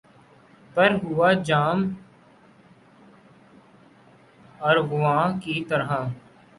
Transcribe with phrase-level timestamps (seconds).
[0.75, 1.77] پر ہوا جام
[4.61, 5.89] ارغواں کی طرح